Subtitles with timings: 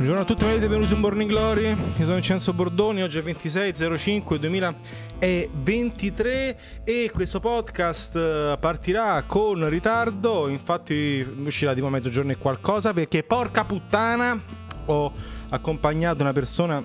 [0.00, 1.68] Buongiorno a tutti, benvenuti in Morning Glory.
[1.68, 9.68] Io sono Vincenzo Bordoni, oggi è 26 05 2023 e questo podcast eh, partirà con
[9.68, 14.42] ritardo, infatti uscirà tipo a mezzogiorno e qualcosa perché porca puttana
[14.86, 15.12] ho
[15.50, 16.82] accompagnato una persona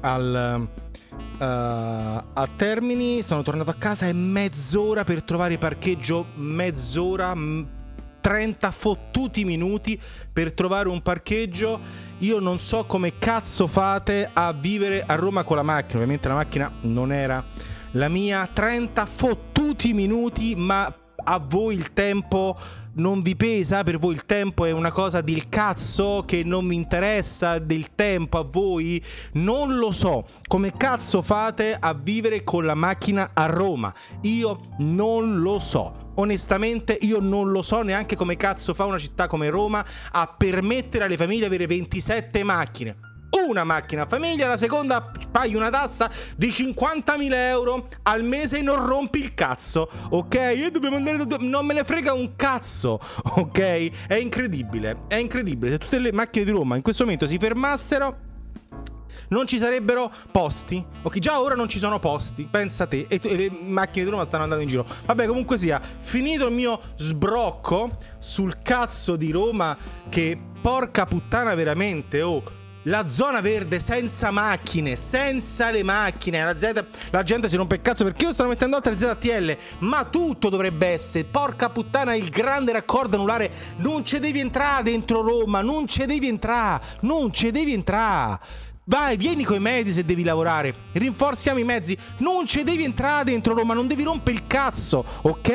[0.00, 0.66] al,
[1.38, 7.34] uh, a Termini, sono tornato a casa e mezz'ora per trovare parcheggio, mezz'ora
[8.20, 10.00] 30 fottuti minuti
[10.32, 11.80] per trovare un parcheggio.
[12.18, 15.94] Io non so come cazzo fate a vivere a Roma con la macchina.
[15.94, 17.44] Ovviamente la macchina non era
[17.92, 18.48] la mia.
[18.52, 22.58] 30 fottuti minuti, ma a voi il tempo
[22.92, 23.82] non vi pesa?
[23.82, 28.38] Per voi il tempo è una cosa del cazzo che non mi interessa del tempo
[28.38, 29.02] a voi?
[29.34, 30.26] Non lo so.
[30.46, 33.92] Come cazzo fate a vivere con la macchina a Roma?
[34.22, 39.26] Io non lo so onestamente io non lo so neanche come cazzo fa una città
[39.26, 42.96] come Roma a permettere alle famiglie di avere 27 macchine
[43.46, 48.62] una macchina a famiglia, la seconda paghi una tassa di 50.000 euro al mese e
[48.62, 50.34] non rompi il cazzo, ok?
[50.34, 54.06] E dobbiamo andare, non me ne frega un cazzo, ok?
[54.06, 55.72] È incredibile, è incredibile.
[55.72, 58.28] Se tutte le macchine di Roma in questo momento si fermassero
[59.30, 60.84] non ci sarebbero posti.
[61.02, 62.46] Ok, già ora non ci sono posti.
[62.50, 63.06] Pensa te.
[63.08, 64.86] E, e le macchine di Roma stanno andando in giro.
[65.06, 69.76] Vabbè, comunque sia, finito il mio sbrocco sul cazzo di Roma,
[70.08, 72.58] che porca puttana veramente, oh.
[72.84, 76.42] La zona verde senza macchine, senza le macchine.
[76.42, 79.54] La, Z, la gente si rompe il cazzo perché io sto mettendo altre ZTL.
[79.80, 81.24] Ma tutto dovrebbe essere.
[81.24, 83.52] Porca puttana, il grande raccordo anulare.
[83.76, 85.60] Non ci devi entrare dentro Roma.
[85.60, 86.82] Non ci devi entrare.
[87.00, 88.38] Non ci devi entrare.
[88.84, 90.74] Vai, vieni coi mezzi se devi lavorare.
[90.92, 91.96] Rinforziamo i mezzi.
[92.18, 95.48] Non ci devi entrare dentro Roma, non devi rompere il cazzo, ok?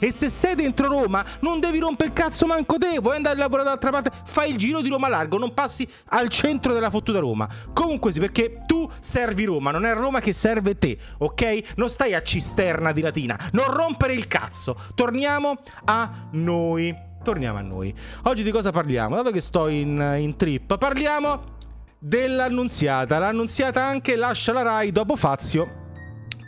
[0.00, 2.98] E se sei dentro Roma, non devi rompere il cazzo manco te.
[2.98, 4.10] Vuoi andare a lavorare dall'altra parte?
[4.24, 7.48] Fai il giro di Roma largo, non passi al centro della fottuta Roma.
[7.72, 11.74] Comunque sì, perché tu servi Roma, non è Roma che serve te, ok?
[11.76, 13.38] Non stai a cisterna di Latina.
[13.52, 14.76] Non rompere il cazzo.
[14.94, 16.96] Torniamo a noi.
[17.22, 17.94] Torniamo a noi.
[18.22, 19.14] Oggi di cosa parliamo?
[19.14, 21.58] Dato che sto in, in trip, parliamo
[22.00, 23.18] dell'annunziata.
[23.18, 25.78] L'annunziata anche lascia la Rai dopo Fazio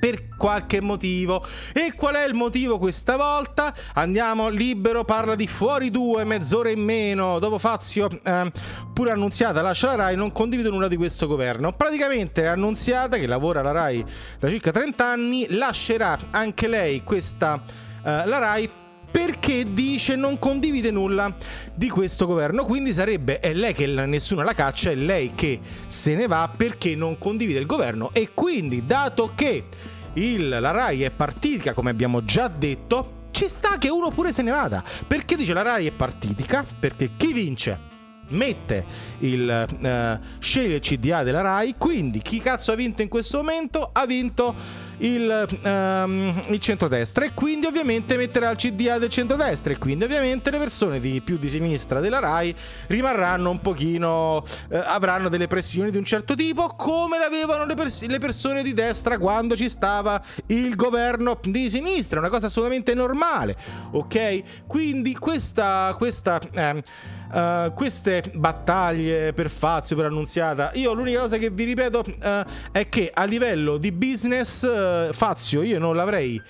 [0.01, 1.47] per qualche motivo.
[1.73, 3.73] E qual è il motivo questa volta?
[3.95, 7.39] Andiamo libero, parla di fuori due, mezz'ora in meno.
[7.39, 8.51] Dopo Fazio, eh,
[8.93, 11.73] pure annunziata, lascia la Rai, non condivide nulla di questo governo.
[11.75, 14.05] Praticamente è annunziata che lavora alla Rai
[14.41, 17.63] da circa 30 anni, lascerà anche lei questa
[18.05, 18.71] eh, la Rai
[19.13, 21.33] perché dice non condivide nulla
[21.75, 22.65] di questo governo.
[22.65, 26.97] Quindi sarebbe è lei che nessuno la caccia, è lei che se ne va perché
[26.97, 28.11] non condivide il governo.
[28.13, 29.67] E quindi, dato che
[30.15, 34.43] il, la RAI è partitica, come abbiamo già detto, ci sta che uno pure se
[34.43, 34.83] ne vada.
[35.07, 36.65] Perché dice la RAI è partitica?
[36.79, 37.91] Perché chi vince?
[38.33, 38.85] mette
[39.19, 43.91] il uh, sceglie il CDA della RAI quindi chi cazzo ha vinto in questo momento
[43.93, 44.55] ha vinto
[44.99, 50.51] il, um, il centrodestra e quindi ovviamente metterà il CDA del centrodestra e quindi ovviamente
[50.51, 52.55] le persone di più di sinistra della RAI
[52.89, 58.07] rimarranno un pochino, eh, avranno delle pressioni di un certo tipo come l'avevano le, pers-
[58.07, 63.57] le, persone di destra quando ci stava il governo di sinistra, una cosa assolutamente normale,
[63.91, 64.67] ok?
[64.67, 65.95] Quindi questa...
[65.97, 66.83] questa eh,
[67.33, 72.89] uh, queste battaglie per Fazio, per Annunziata, io l'unica cosa che vi ripeto uh, è
[72.89, 76.41] che a livello di business uh, Fazio io non l'avrei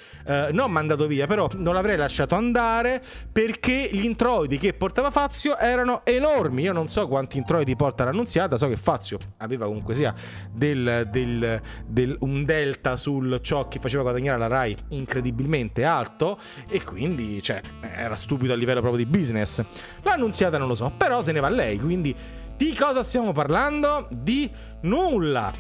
[0.53, 6.03] non mandato via, però non l'avrei lasciato andare perché gli introiti che portava Fazio erano
[6.05, 6.63] enormi.
[6.63, 10.15] Io non so quanti introiti porta l'Annunziata, so che Fazio aveva comunque sia
[10.53, 16.39] del, del, del, un delta sul ciò che faceva guadagnare la RAI incredibilmente alto
[16.69, 19.61] e quindi cioè, era stupido a livello proprio di business.
[20.03, 22.15] L'Annunziata non lo so, però se ne va lei, quindi
[22.57, 24.09] di cosa stiamo parlando?
[24.11, 24.51] Di
[24.83, 25.53] nulla.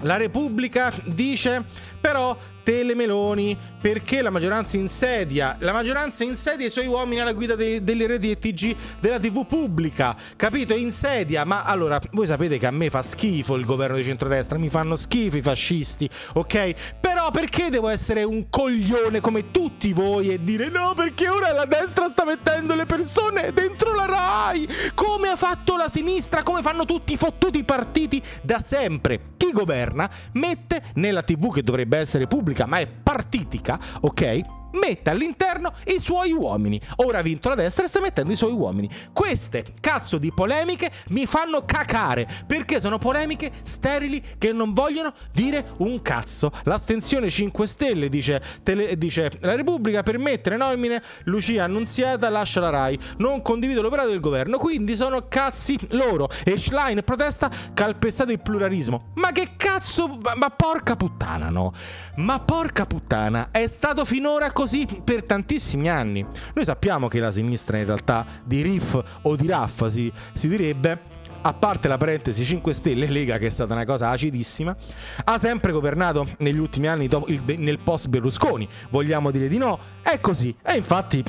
[0.00, 1.64] La Repubblica dice
[2.00, 7.84] però Telemeloni perché la maggioranza insedia la maggioranza insedia i suoi uomini alla guida de-
[7.84, 12.70] delle reti e TG della TV pubblica capito insedia ma allora voi sapete che a
[12.70, 16.74] me fa schifo il governo di centrodestra mi fanno schifo i fascisti ok
[17.14, 21.64] però perché devo essere un coglione come tutti voi e dire no perché ora la
[21.64, 24.68] destra sta mettendo le persone dentro la RAI?
[24.94, 26.42] Come ha fatto la sinistra?
[26.42, 29.34] Come fanno tutti i fottuti partiti da sempre?
[29.36, 34.63] Chi governa mette nella TV che dovrebbe essere pubblica ma è partitica, ok?
[34.74, 36.80] Mette all'interno i suoi uomini.
[36.96, 38.88] Ora ha vinto la destra e sta mettendo i suoi uomini.
[39.12, 45.72] Queste cazzo di polemiche mi fanno cacare perché sono polemiche sterili che non vogliono dire
[45.78, 46.52] un cazzo.
[46.64, 52.70] L'astensione 5 Stelle dice, tele, dice la Repubblica per mettere nomine Lucia Annunziata lascia la
[52.70, 52.98] RAI.
[53.18, 56.28] Non condivido l'operato del governo, quindi sono cazzi loro.
[56.44, 59.12] E Schlein protesta calpestato il pluralismo.
[59.14, 60.18] Ma che cazzo?
[60.22, 61.72] Ma, ma porca puttana, no?
[62.16, 66.24] Ma porca puttana, è stato finora così così per tantissimi anni.
[66.54, 71.12] Noi sappiamo che la sinistra in realtà di Riff o di Raff si, si direbbe
[71.42, 74.74] a parte la parentesi 5 Stelle Lega che è stata una cosa acidissima,
[75.24, 77.10] ha sempre governato negli ultimi anni
[77.58, 80.56] nel post Berlusconi, vogliamo dire di no, è così.
[80.62, 81.22] E infatti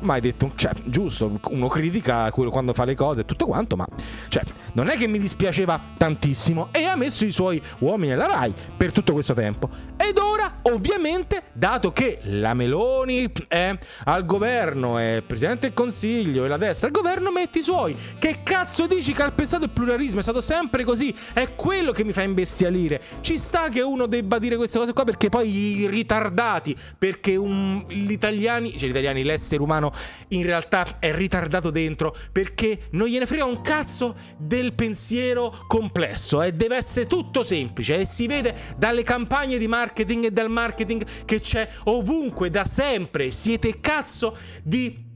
[0.00, 3.86] mm, mai detto, cioè, giusto, uno critica quando fa le cose e tutto quanto, ma
[4.28, 4.42] cioè,
[4.72, 8.92] non è che mi dispiaceva tantissimo e ha messo i suoi uomini alla RAI per
[8.92, 9.68] tutto questo tempo.
[9.96, 16.48] Ed ora, ovviamente, dato che la Meloni è al governo, è Presidente del Consiglio e
[16.48, 17.96] la destra al governo, metti i suoi.
[18.18, 20.20] Che cazzo dici calpestato il pluralismo?
[20.20, 21.14] È stato sempre così.
[21.32, 23.02] È quello che mi fa imbestialire.
[23.20, 27.84] Ci sta che uno debba dire queste cose qua perché poi i ritardati, perché un,
[27.88, 29.87] gli italiani, cioè gli italiani, l'essere umano
[30.28, 36.48] in realtà è ritardato dentro perché non gliene frega un cazzo del pensiero complesso e
[36.48, 36.52] eh?
[36.52, 41.40] deve essere tutto semplice e si vede dalle campagne di marketing e dal marketing che
[41.40, 45.06] c'è ovunque da sempre siete cazzo di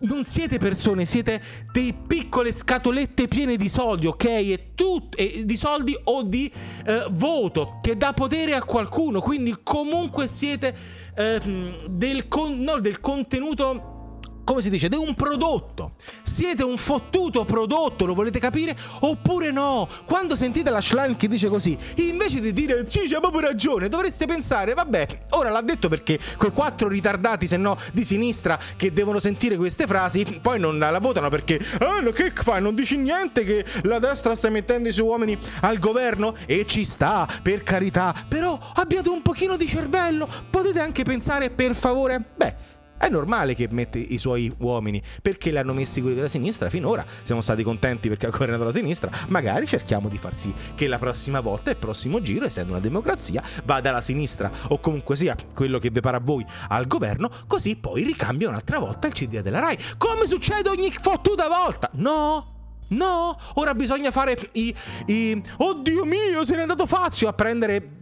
[0.00, 1.42] non siete persone, siete
[1.72, 4.24] dei piccole scatolette piene di soldi, ok?
[4.24, 6.50] E, tut- e di soldi o di
[6.86, 9.20] eh, voto che dà potere a qualcuno.
[9.20, 10.74] Quindi comunque siete
[11.14, 11.40] eh,
[11.88, 13.99] del, con- no, del contenuto
[14.44, 15.92] come si dice, di un prodotto.
[16.22, 18.76] Siete un fottuto prodotto, lo volete capire?
[19.00, 19.88] Oppure no?
[20.04, 24.26] Quando sentite la Schlein che dice così, invece di dire sì, c'è proprio ragione, dovreste
[24.26, 29.18] pensare, vabbè, ora l'ha detto perché quei quattro ritardati, se no, di sinistra, che devono
[29.18, 32.60] sentire queste frasi, poi non la votano perché, no, che fai?
[32.60, 36.34] Non dici niente che la destra sta mettendo i suoi uomini al governo?
[36.46, 41.74] E ci sta, per carità, però abbiate un pochino di cervello, potete anche pensare, per
[41.74, 42.54] favore, beh,
[43.00, 45.02] è normale che mette i suoi uomini.
[45.22, 46.68] Perché li hanno messi quelli della sinistra?
[46.68, 49.10] Finora siamo stati contenti perché ha governato la sinistra.
[49.28, 53.42] Magari cerchiamo di far sì che la prossima volta, il prossimo giro, essendo una democrazia,
[53.64, 57.76] vada la sinistra o comunque sia quello che vi pare a voi al governo, così
[57.76, 59.78] poi ricambia un'altra volta il CDA della RAI.
[59.96, 61.88] Come succede ogni fottuta volta?
[61.94, 62.58] No!
[62.90, 64.74] No, ora bisogna fare i,
[65.06, 65.42] i...
[65.58, 67.99] Oddio mio, se n'è andato Fazio a prendere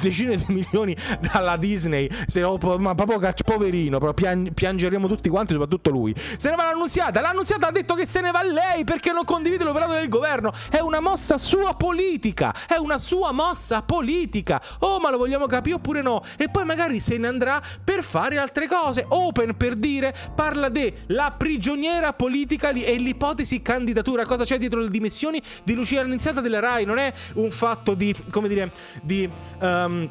[0.00, 5.90] decine di milioni dalla Disney, se no, ma proprio poverino, proprio piangeremo tutti quanti, soprattutto
[5.90, 6.14] lui.
[6.16, 9.64] Se ne va l'annunziata, l'annunziata ha detto che se ne va lei perché non condivide
[9.64, 14.60] l'operato del governo, è una mossa sua politica, è una sua mossa politica.
[14.80, 16.22] Oh, ma lo vogliamo capire oppure no?
[16.36, 19.04] E poi magari se ne andrà per fare altre cose.
[19.08, 24.24] Open per dire, parla della prigioniera politica e l'ipotesi candidatura.
[24.26, 26.84] Cosa c'è dietro le dimissioni di Lucia Annunziata della RAI?
[26.84, 28.72] Non è un fatto di, come dire,
[29.02, 29.28] di...
[29.60, 30.10] Um, um,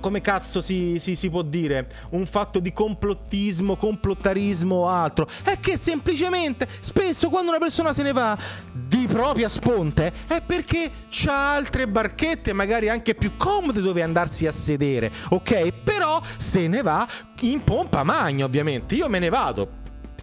[0.00, 1.88] come cazzo si, si, si, può dire?
[2.10, 5.28] Un fatto di complottismo, complottarismo o altro.
[5.44, 8.36] È che semplicemente spesso quando una persona se ne va
[8.72, 14.52] di propria sponte è perché c'ha altre barchette, magari anche più comode dove andarsi a
[14.52, 15.70] sedere, ok?
[15.84, 17.06] Però se ne va
[17.40, 18.94] in pompa magna, ovviamente.
[18.94, 19.79] Io me ne vado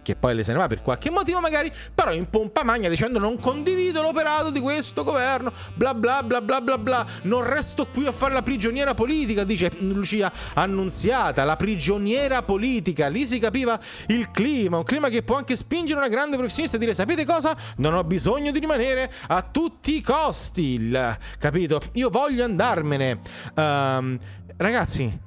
[0.08, 3.18] che poi le se ne va per qualche motivo magari, però in pompa magna dicendo
[3.18, 8.06] non condivido l'operato di questo governo, bla bla bla bla bla bla, non resto qui
[8.06, 14.30] a fare la prigioniera politica, dice Lucia Annunziata, la prigioniera politica, lì si capiva il
[14.30, 17.54] clima, un clima che può anche spingere una grande professionista a dire sapete cosa?
[17.76, 21.82] Non ho bisogno di rimanere a tutti i costi, il, capito?
[21.92, 23.20] Io voglio andarmene.
[23.56, 24.18] Um,
[24.56, 25.18] ragazzi,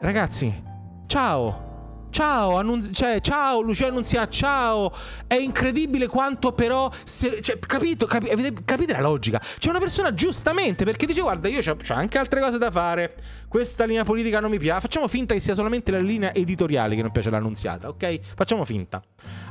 [0.00, 0.62] ragazzi,
[1.06, 1.67] ciao.
[2.10, 4.92] Ciao, annunzi- cioè, ciao Lucia Annunzia, ciao.
[5.26, 6.90] È incredibile quanto però...
[7.04, 9.40] Se, cioè, capito, capi- capite la logica?
[9.58, 13.16] C'è una persona giustamente perché dice guarda io ho anche altre cose da fare.
[13.48, 14.80] Questa linea politica non mi piace.
[14.80, 18.20] Facciamo finta che sia solamente la linea editoriale che non piace l'annunziata, ok?
[18.34, 19.02] Facciamo finta.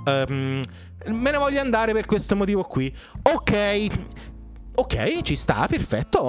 [0.06, 0.62] Um,
[1.06, 2.94] me ne voglio andare per questo motivo qui.
[3.24, 3.88] Ok
[4.80, 6.24] ok, ci sta, perfetto.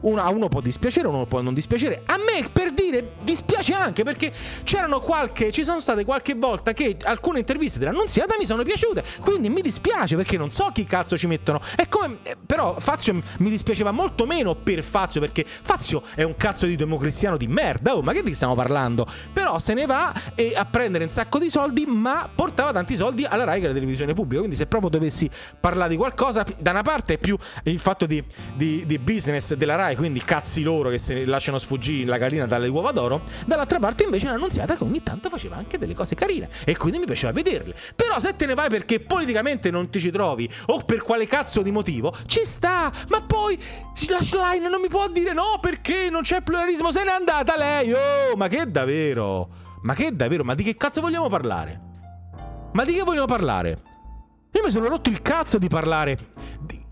[0.00, 2.02] Uno, a uno può dispiacere, uno può non dispiacere.
[2.06, 4.32] A me, per dire, dispiace anche perché
[4.64, 5.52] c'erano qualche.
[5.52, 9.04] Ci sono state qualche volta che alcune interviste dell'annunziata mi sono piaciute.
[9.20, 11.60] Quindi mi dispiace perché non so chi cazzo ci mettono.
[11.76, 12.18] È come.
[12.22, 16.74] Eh, però Fazio mi dispiaceva molto meno per Fazio perché Fazio è un cazzo di
[16.74, 17.94] democristiano di merda.
[17.94, 19.06] Oh, ma che ti stiamo parlando?
[19.32, 23.24] Però se ne va e a prendere un sacco di soldi, ma portava tanti soldi
[23.24, 24.38] alla Rai che è la televisione pubblica.
[24.40, 27.36] Quindi se proprio dovessi parlare di qualcosa, da una parte è più
[27.76, 28.22] il fatto di,
[28.54, 32.68] di, di business della Rai, quindi cazzi loro che se lasciano sfuggire la gallina dalle
[32.68, 36.76] uova d'oro, dall'altra parte invece l'annunziata che ogni tanto faceva anche delle cose carine e
[36.76, 37.74] quindi mi piaceva vederle.
[37.94, 41.62] Però se te ne vai perché politicamente non ti ci trovi o per quale cazzo
[41.62, 43.58] di motivo, ci sta, ma poi
[44.08, 47.92] la line non mi può dire no perché non c'è pluralismo, se n'è andata lei.
[47.92, 49.48] Oh, ma che davvero?
[49.82, 50.42] Ma che davvero?
[50.44, 51.80] Ma di che cazzo vogliamo parlare?
[52.72, 53.82] Ma di che vogliamo parlare?
[54.52, 56.16] Io mi sono rotto il cazzo di parlare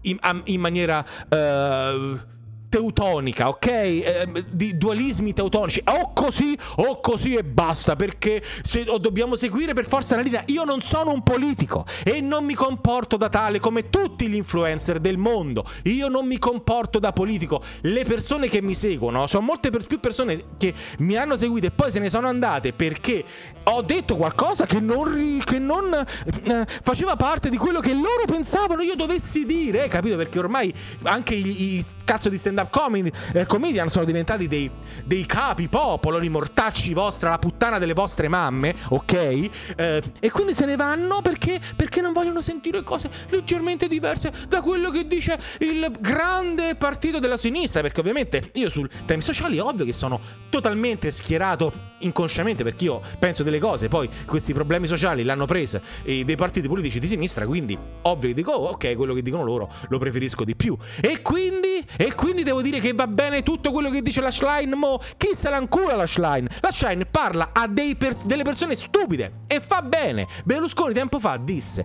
[0.04, 1.04] in, in maniera...
[1.28, 2.32] Uh,
[2.74, 3.66] teutonica, ok?
[3.66, 5.80] Eh, di dualismi teutonici.
[5.84, 10.42] O così o così e basta, perché se, dobbiamo seguire per forza la linea.
[10.46, 14.98] Io non sono un politico e non mi comporto da tale come tutti gli influencer
[14.98, 15.64] del mondo.
[15.84, 17.62] Io non mi comporto da politico.
[17.82, 21.70] Le persone che mi seguono, sono molte per, più persone che mi hanno seguito e
[21.70, 23.24] poi se ne sono andate perché
[23.64, 28.82] ho detto qualcosa che non, che non eh, faceva parte di quello che loro pensavano
[28.82, 30.16] io dovessi dire, capito?
[30.16, 34.46] Perché ormai anche i, i cazzo di stand up stand-up comedy, eh, comedian sono diventati
[34.48, 34.70] dei,
[35.04, 39.12] dei capi popolo, i mortacci vostra, la puttana delle vostre mamme, ok?
[39.12, 44.62] Eh, e quindi se ne vanno perché, perché non vogliono sentire cose leggermente diverse da
[44.62, 47.80] quello che dice il grande partito della sinistra.
[47.80, 53.00] Perché ovviamente io sul temi sociali è ovvio che sono totalmente schierato inconsciamente perché io
[53.18, 57.46] penso delle cose, poi questi problemi sociali l'hanno preso e dei partiti politici di sinistra,
[57.46, 60.76] quindi ovvio che dico, oh, ok, quello che dicono loro lo preferisco di più.
[61.00, 64.70] E quindi, e quindi devo dire che va bene tutto quello che dice la Schlein,
[64.70, 66.46] mo chi se la ancula la Schlein?
[66.60, 70.26] La Schlein parla a pers- delle persone stupide e fa bene.
[70.44, 71.84] Berlusconi tempo fa disse,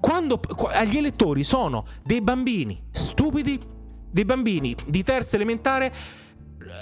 [0.00, 0.40] quando
[0.72, 3.60] agli elettori sono dei bambini stupidi,
[4.10, 5.92] dei bambini di terza elementare,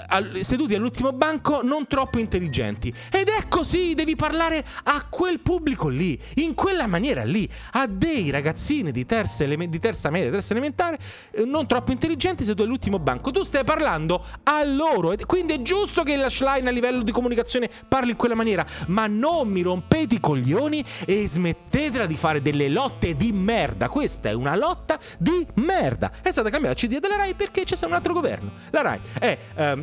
[0.08, 2.92] al, seduti all'ultimo banco non troppo intelligenti.
[3.10, 8.30] Ed è così, devi parlare a quel pubblico lì, in quella maniera lì, a dei
[8.30, 10.98] ragazzini di terza, eleme- di terza media, terza elementare,
[11.32, 13.30] eh, non troppo intelligenti seduti all'ultimo banco.
[13.30, 17.70] Tu stai parlando a loro, quindi è giusto che la Schlein a livello di comunicazione
[17.88, 22.68] parli in quella maniera, ma non mi rompete i coglioni e smettetela di fare delle
[22.68, 23.88] lotte di merda.
[23.88, 26.12] Questa è una lotta di merda.
[26.22, 28.52] È stata cambiata la CD della RAI perché c'è stato un altro governo.
[28.70, 29.38] La RAI è...
[29.56, 29.75] Um,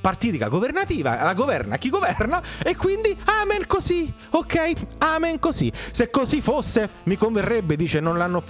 [0.00, 4.72] partitica governativa, la governa chi governa e quindi amen così, ok?
[4.98, 5.70] Amen così.
[5.90, 8.42] Se così fosse, mi converrebbe, dice, non l'hanno...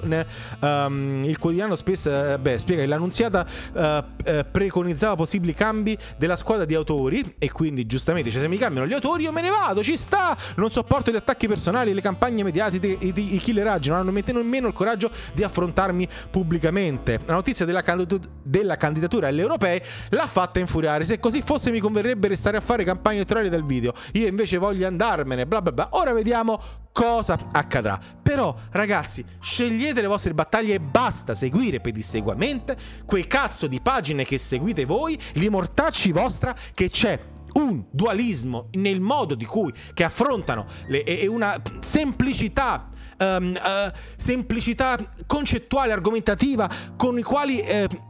[0.61, 6.65] Um, il quotidiano spesso, eh, beh, spiega che l'annunziata uh, preconizzava possibili cambi della squadra
[6.65, 9.83] di autori e quindi giustamente dice, se mi cambiano gli autori io me ne vado,
[9.83, 13.99] ci sta, non sopporto gli attacchi personali, le campagne mediatiche, i, i, i killeraggi, non
[13.99, 17.21] hanno nemmeno il coraggio di affrontarmi pubblicamente.
[17.27, 21.81] La notizia della, candidatura, della candidatura alle europee l'ha fatta infuriare, se così fosse mi
[21.81, 23.93] converrebbe restare a fare campagne elettorali del video.
[24.13, 25.89] Io invece voglio andarmene, bla bla bla.
[25.93, 26.61] Ora vediamo
[26.93, 27.99] cosa accadrà.
[28.23, 34.39] Però, ragazzi, scegliete le vostre battaglie e basta seguire pedisseguamente quei cazzo di pagine che
[34.39, 37.19] seguite voi, li mortacci vostra, che c'è
[37.53, 42.89] un dualismo nel modo di cui che affrontano le, e, una semplicità
[43.23, 48.10] Um, uh, semplicità concettuale, argomentativa, con i quali uh,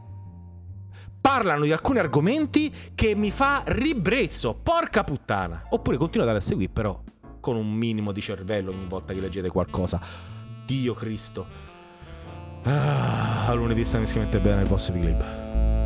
[1.21, 4.55] parlano di alcuni argomenti che mi fa ribrezzo.
[4.61, 5.67] Porca puttana.
[5.69, 6.99] Oppure continuate a seguire, però,
[7.39, 10.01] con un minimo di cervello ogni volta che leggete qualcosa.
[10.65, 11.45] Dio Cristo.
[12.63, 15.80] Ah, a lunedì stanno iscrivete bene al vostro clip.